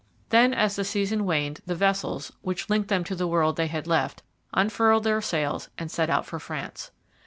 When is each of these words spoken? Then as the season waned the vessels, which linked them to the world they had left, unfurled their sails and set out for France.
Then 0.29 0.51
as 0.51 0.75
the 0.77 0.83
season 0.83 1.25
waned 1.25 1.61
the 1.67 1.75
vessels, 1.75 2.31
which 2.41 2.71
linked 2.71 2.87
them 2.87 3.03
to 3.03 3.13
the 3.13 3.27
world 3.27 3.55
they 3.55 3.67
had 3.67 3.85
left, 3.85 4.23
unfurled 4.51 5.03
their 5.03 5.21
sails 5.21 5.69
and 5.77 5.91
set 5.91 6.09
out 6.09 6.25
for 6.25 6.39
France. 6.39 6.89